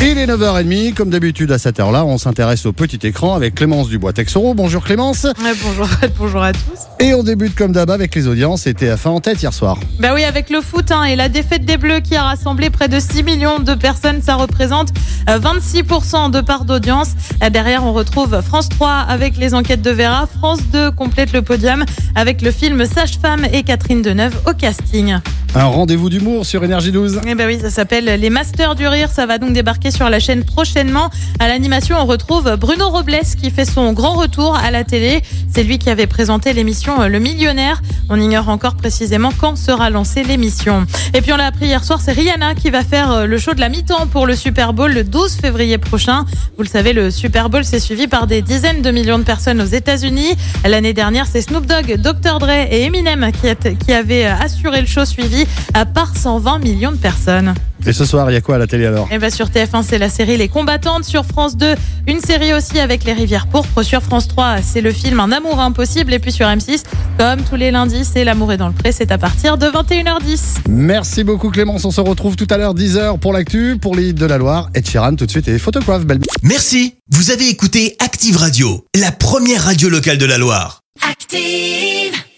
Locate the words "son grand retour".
33.64-34.54